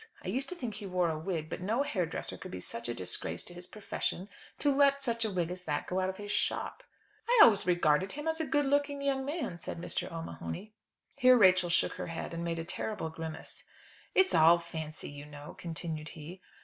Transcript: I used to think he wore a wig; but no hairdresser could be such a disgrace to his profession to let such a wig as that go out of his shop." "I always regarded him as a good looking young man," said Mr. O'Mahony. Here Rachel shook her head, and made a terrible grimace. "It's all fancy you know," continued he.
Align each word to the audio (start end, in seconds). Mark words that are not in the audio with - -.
I 0.25 0.29
used 0.29 0.49
to 0.49 0.55
think 0.55 0.73
he 0.73 0.87
wore 0.87 1.11
a 1.11 1.19
wig; 1.19 1.47
but 1.47 1.61
no 1.61 1.83
hairdresser 1.83 2.35
could 2.35 2.49
be 2.49 2.59
such 2.59 2.89
a 2.89 2.93
disgrace 2.95 3.43
to 3.43 3.53
his 3.53 3.67
profession 3.67 4.29
to 4.57 4.73
let 4.73 4.99
such 4.99 5.23
a 5.23 5.29
wig 5.29 5.51
as 5.51 5.65
that 5.65 5.85
go 5.85 5.99
out 5.99 6.09
of 6.09 6.17
his 6.17 6.31
shop." 6.31 6.81
"I 7.29 7.39
always 7.43 7.67
regarded 7.67 8.13
him 8.13 8.27
as 8.27 8.41
a 8.41 8.47
good 8.47 8.65
looking 8.65 9.03
young 9.03 9.23
man," 9.25 9.59
said 9.59 9.79
Mr. 9.79 10.11
O'Mahony. 10.11 10.73
Here 11.17 11.37
Rachel 11.37 11.69
shook 11.69 11.93
her 11.97 12.07
head, 12.07 12.33
and 12.33 12.43
made 12.43 12.57
a 12.57 12.65
terrible 12.65 13.11
grimace. 13.11 13.63
"It's 14.15 14.33
all 14.33 14.57
fancy 14.57 15.11
you 15.11 15.27
know," 15.27 15.53
continued 15.59 16.09
he. 16.09 16.41